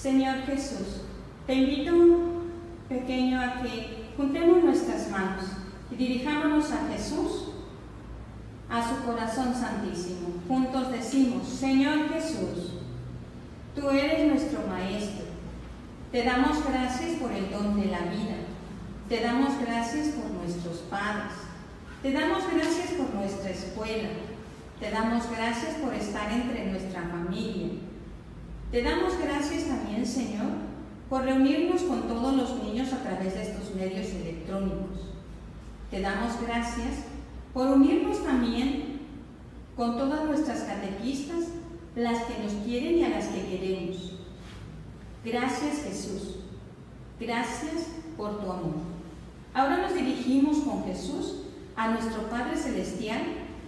[0.00, 1.02] Señor Jesús,
[1.44, 1.92] te invito,
[2.88, 5.44] pequeño, a que juntemos nuestras manos
[5.90, 7.48] y dirijámonos a Jesús,
[8.70, 10.34] a su corazón santísimo.
[10.46, 12.74] Juntos decimos, Señor Jesús,
[13.74, 15.26] tú eres nuestro Maestro.
[16.12, 18.36] Te damos gracias por el don de la vida.
[19.08, 21.32] Te damos gracias por nuestros padres.
[22.02, 24.10] Te damos gracias por nuestra escuela.
[24.78, 27.87] Te damos gracias por estar entre nuestra familia.
[28.70, 30.46] Te damos gracias también, Señor,
[31.08, 35.08] por reunirnos con todos los niños a través de estos medios electrónicos.
[35.90, 37.04] Te damos gracias
[37.54, 39.00] por unirnos también
[39.74, 41.44] con todas nuestras catequistas,
[41.96, 44.12] las que nos quieren y a las que queremos.
[45.24, 46.36] Gracias Jesús.
[47.18, 47.86] Gracias
[48.18, 48.74] por tu amor.
[49.54, 51.44] Ahora nos dirigimos con Jesús
[51.74, 53.22] a nuestro Padre Celestial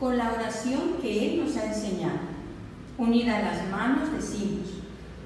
[0.00, 2.20] con la oración que Él nos ha enseñado.
[2.96, 4.85] Unida a las manos decimos,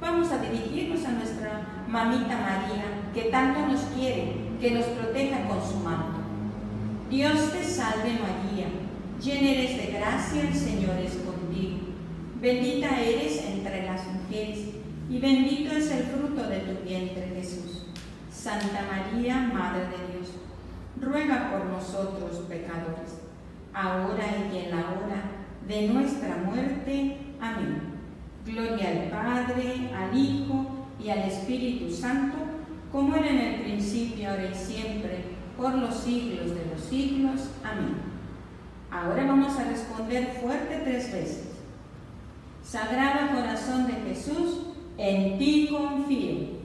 [0.00, 5.60] Vamos a dirigirnos a nuestra mamita María, que tanto nos quiere, que nos proteja con
[5.66, 6.18] su manto.
[7.08, 8.66] Dios te salve María,
[9.22, 11.78] llena eres de gracia, el Señor es contigo.
[12.40, 14.58] Bendita eres entre las mujeres,
[15.08, 17.86] y bendito es el fruto de tu vientre Jesús.
[18.30, 20.30] Santa María, Madre de Dios,
[21.00, 23.20] ruega por nosotros pecadores,
[23.72, 25.22] ahora y en la hora
[25.66, 27.16] de nuestra muerte.
[27.40, 27.95] Amén.
[28.46, 30.66] Gloria al Padre, al Hijo
[31.02, 32.36] y al Espíritu Santo,
[32.92, 35.24] como era en el principio, ahora y siempre,
[35.56, 37.50] por los siglos de los siglos.
[37.64, 37.96] Amén.
[38.90, 41.56] Ahora vamos a responder fuerte tres veces.
[42.64, 44.60] Sagrado Corazón de Jesús,
[44.96, 46.56] en ti confío.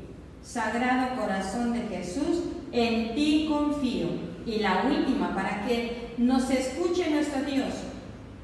[0.44, 4.08] Sagrado Corazón de Jesús, en ti confío.
[4.46, 7.74] Y la última, para que nos escuche nuestro Dios,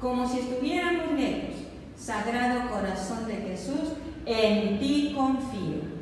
[0.00, 1.47] como si estuviéramos lejos.
[1.98, 3.94] Sagrado Corazón de Jesús,
[4.24, 5.98] en ti confío.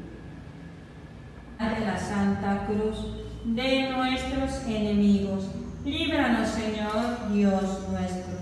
[1.58, 3.06] De la Santa Cruz
[3.44, 5.44] de nuestros enemigos,
[5.84, 8.34] líbranos Señor Dios nuestro.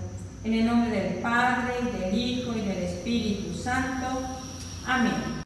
[0.43, 4.05] En el nombre del Padre, y del Hijo, y del Espíritu Santo.
[4.85, 5.44] Amén.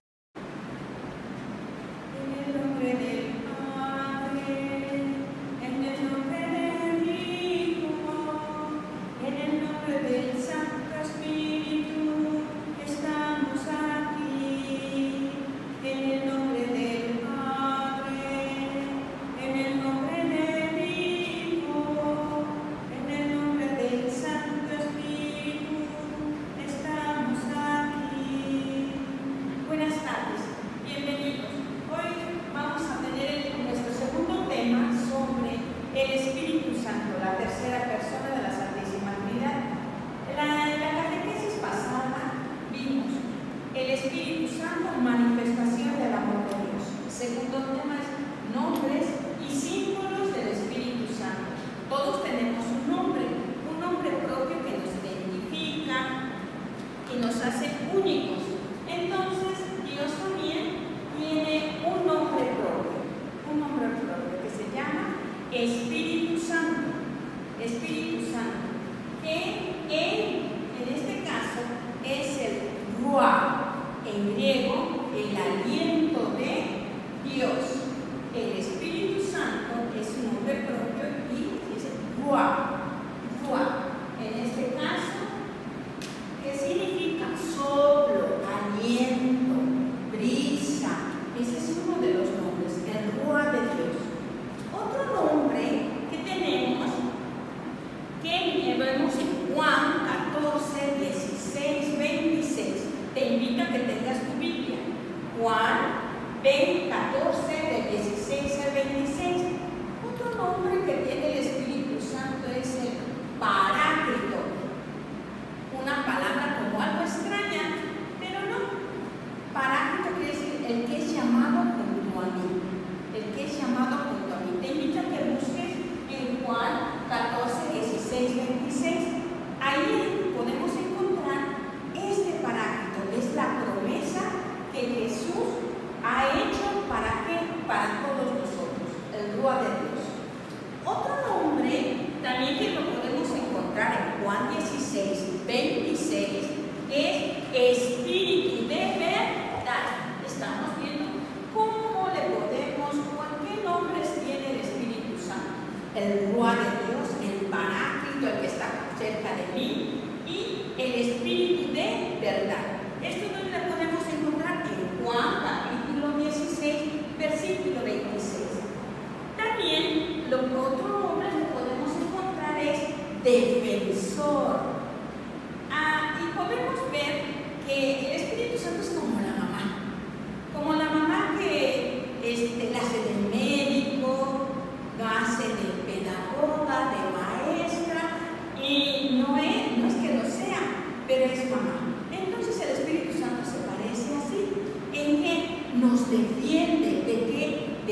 [58.09, 58.48] Juan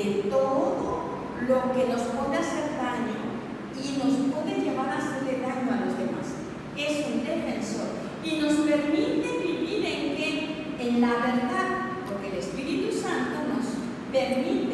[0.03, 1.07] de todo
[1.47, 3.17] lo que nos puede hacer daño
[3.73, 6.27] y nos puede llevar a hacerle daño a los demás.
[6.77, 10.65] Es un defensor y nos permite vivir en qué?
[10.79, 13.65] En la verdad, porque el Espíritu Santo nos
[14.11, 14.66] permite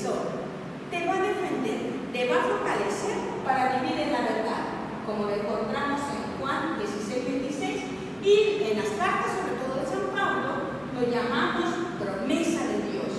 [0.00, 1.76] Te va a defender,
[2.10, 4.64] te va a fortalecer para vivir en la verdad,
[5.04, 7.82] como lo encontramos en Juan 16, 26
[8.24, 11.68] y en las cartas, sobre todo de San Pablo, lo llamamos
[12.00, 13.12] promesa de Dios.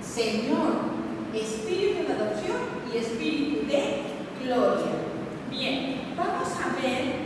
[0.00, 0.96] Señor,
[1.34, 2.56] espíritu de adopción
[2.90, 4.04] y espíritu de
[4.42, 4.96] gloria.
[5.50, 7.23] Bien, vamos a ver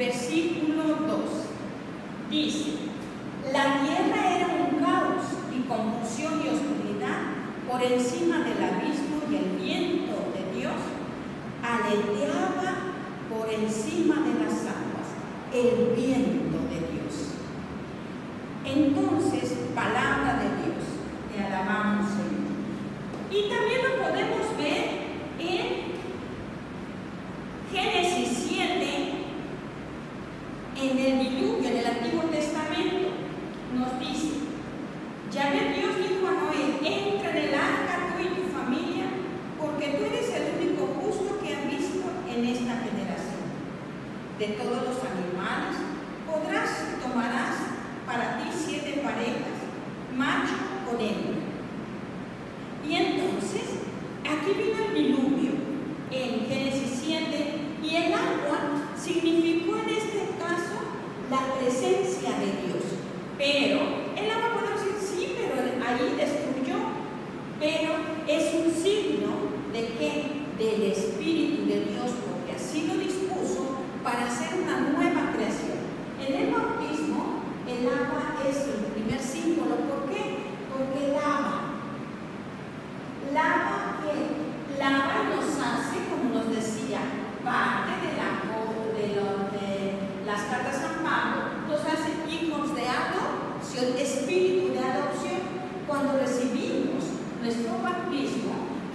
[0.00, 1.20] versículo 2,
[2.30, 2.70] dice,
[3.52, 7.20] la tierra era un caos y confusión y oscuridad
[7.70, 10.72] por encima del abismo y el viento de Dios
[11.62, 12.96] aleteaba
[13.28, 15.08] por encima de las aguas,
[15.52, 17.36] el viento de Dios.
[18.64, 20.80] Entonces, palabra de Dios,
[21.30, 22.56] te alabamos Señor.
[23.30, 24.39] Y también lo podemos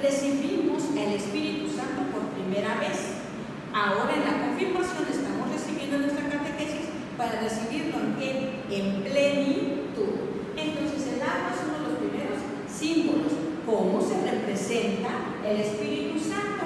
[0.01, 3.23] recibimos el Espíritu Santo por primera vez.
[3.73, 10.35] Ahora en la confirmación estamos recibiendo nuestra catequesis para recibirlo en, plenitud.
[10.57, 13.31] Entonces el agua es uno de los primeros símbolos,
[13.65, 15.09] cómo se representa
[15.47, 16.65] el Espíritu Santo.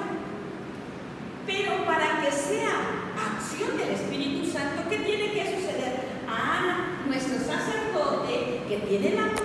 [1.46, 6.22] Pero para que sea acción del Espíritu Santo, ¿qué tiene que suceder?
[6.28, 9.39] Ah, nuestro sacerdote que tiene la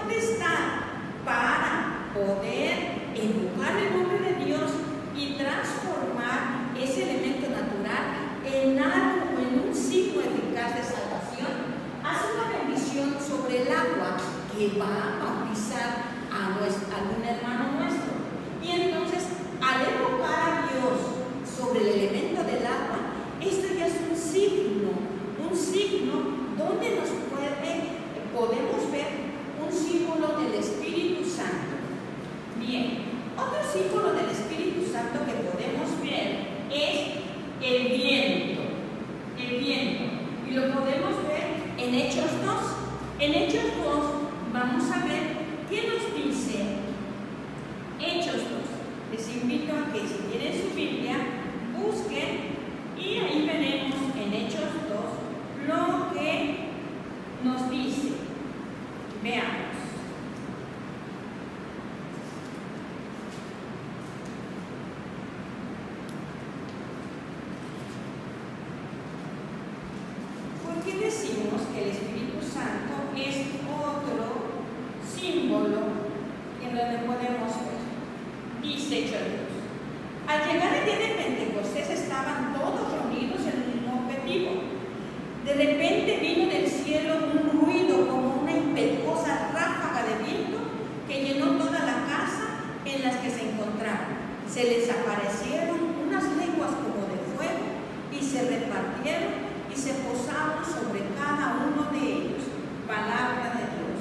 [96.07, 97.65] unas lenguas como de fuego
[98.11, 99.33] y se repartieron
[99.71, 102.43] y se posaron sobre cada uno de ellos.
[102.87, 103.97] Palabra de Dios.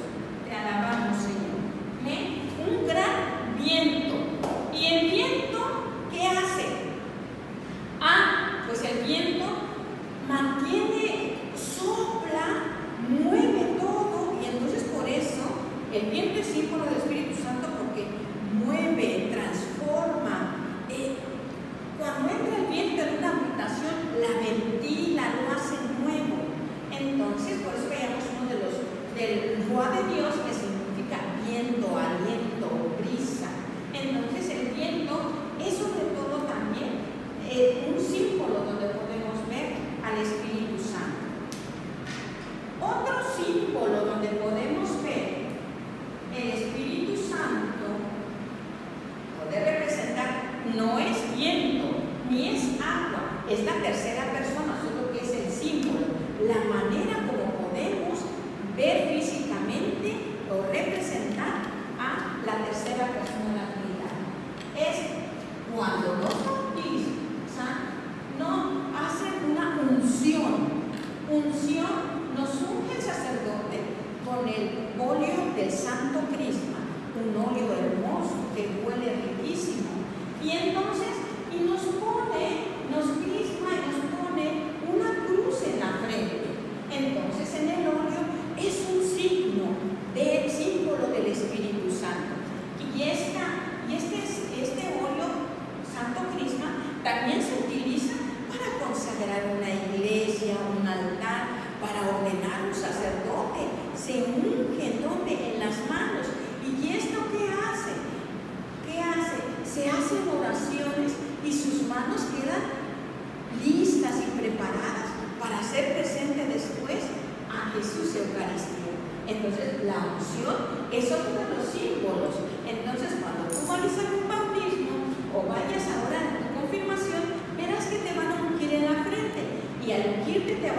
[0.48, 1.60] Te alabamos, Señor.
[2.06, 2.42] ¿Eh?
[2.66, 4.14] Un gran viento.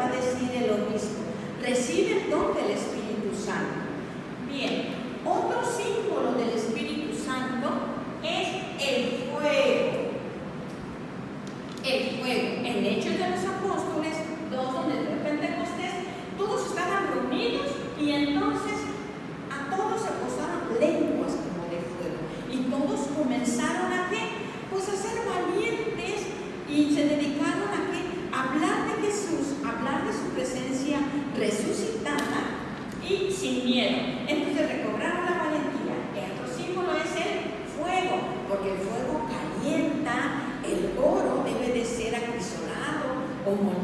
[0.06, 1.22] a decir el obispo,
[1.62, 3.85] recibe el don del Espíritu Santo.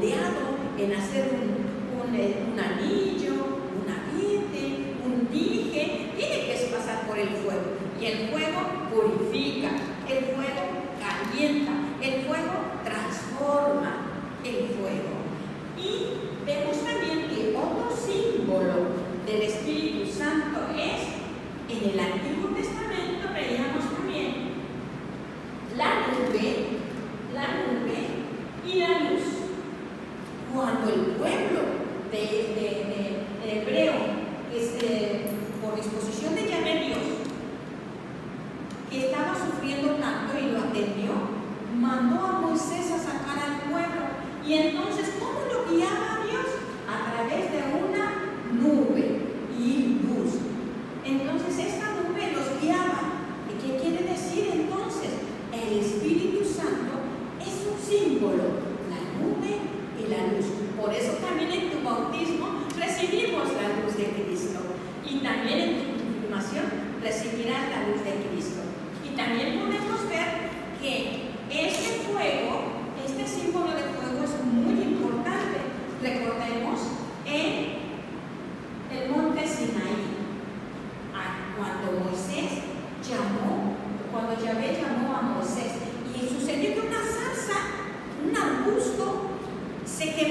[0.03, 3.33] en hacer un, un, eh, un anillo,
[3.77, 7.77] un aguete, un dije, tiene que pasar por el fuego.
[7.99, 9.69] Y el fuego purifica,
[10.09, 10.61] el fuego
[10.99, 11.60] calienta.
[90.01, 90.30] se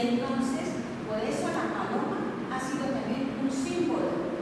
[0.00, 4.32] entonces, por eso la paloma ha sido también un símbolo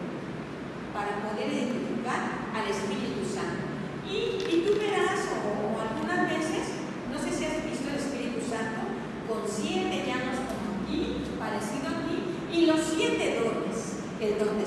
[0.95, 3.67] para poder identificar al Espíritu Santo.
[4.07, 6.79] Y, tú verás, o, algunas veces,
[7.11, 8.87] no sé si has visto el Espíritu Santo,
[9.27, 14.67] con siete llamas como aquí, parecido aquí, y los siete dones, el don de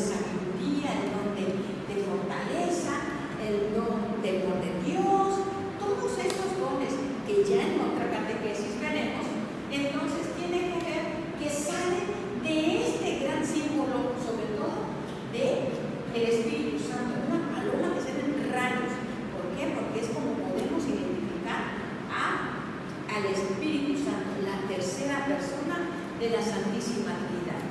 [26.21, 27.65] de la Santísima Trinidad.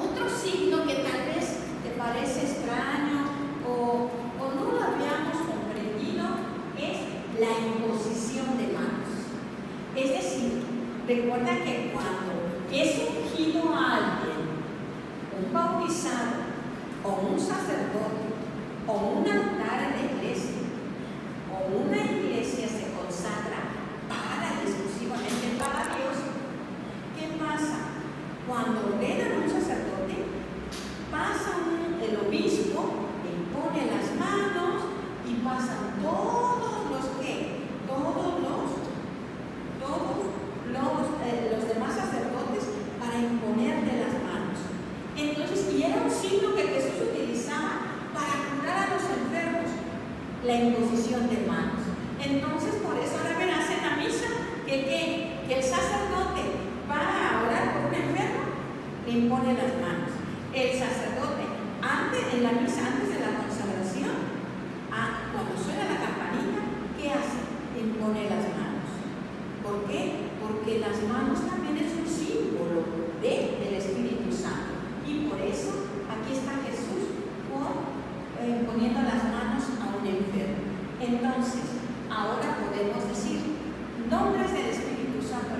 [0.00, 3.28] Otro signo que tal vez te parece extraño
[3.68, 4.08] o,
[4.40, 6.24] no lo habíamos comprendido
[6.78, 6.96] es
[7.38, 9.12] la imposición de manos.
[9.94, 10.62] Es decir,
[11.06, 12.32] recuerda que cuando
[12.72, 14.48] es ungido a alguien,
[15.36, 16.48] un bautizado
[17.04, 18.32] o un sacerdote
[18.88, 19.51] o una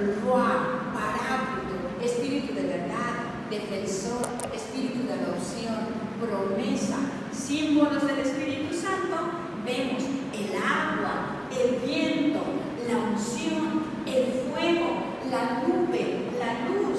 [0.02, 6.96] Ruá, paráclito, espíritu de verdad, defensor, espíritu de adopción, promesa,
[7.32, 9.16] símbolos del Espíritu Santo,
[9.64, 10.02] vemos
[10.34, 12.40] el agua, el viento,
[12.88, 16.98] la unción, el fuego, la nube, la luz,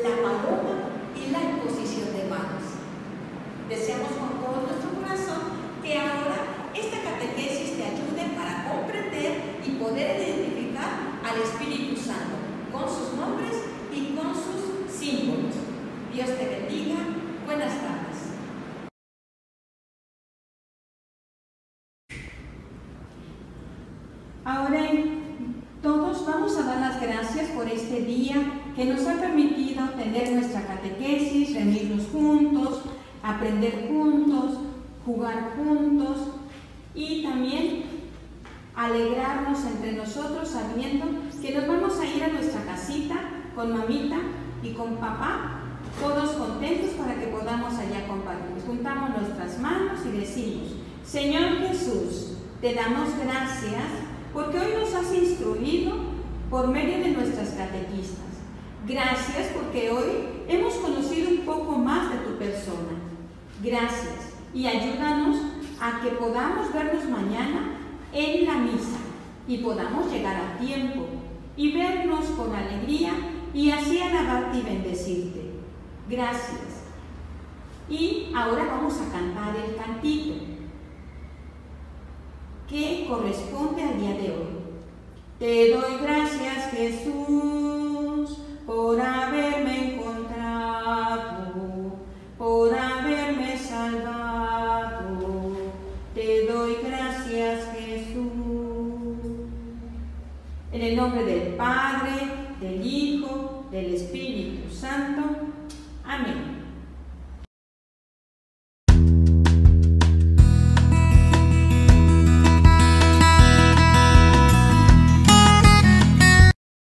[0.00, 0.78] la paloma
[1.16, 2.62] y la imposición de manos.
[3.68, 4.12] Deseamos
[27.58, 28.36] por este día
[28.76, 32.82] que nos ha permitido tener nuestra catequesis, reunirnos juntos,
[33.20, 34.60] aprender juntos,
[35.04, 36.18] jugar juntos
[36.94, 37.82] y también
[38.76, 41.06] alegrarnos entre nosotros sabiendo
[41.42, 43.16] que nos vamos a ir a nuestra casita
[43.56, 44.18] con mamita
[44.62, 45.62] y con papá,
[46.00, 48.62] todos contentos para que podamos allá compartir.
[48.64, 50.68] Juntamos nuestras manos y decimos,
[51.04, 53.82] Señor Jesús, te damos gracias
[54.32, 56.17] porque hoy nos has instruido
[56.50, 58.28] por medio de nuestras catequistas.
[58.86, 62.96] Gracias porque hoy hemos conocido un poco más de tu persona.
[63.62, 65.36] Gracias y ayúdanos
[65.80, 67.78] a que podamos vernos mañana
[68.12, 68.98] en la misa
[69.46, 71.06] y podamos llegar a tiempo
[71.56, 73.12] y vernos con alegría
[73.52, 75.50] y así alabarte y bendecirte.
[76.08, 76.84] Gracias.
[77.90, 80.34] Y ahora vamos a cantar el cantito
[82.68, 84.57] que corresponde al día de hoy.
[85.38, 89.77] Te doy gracias Jesús por haberme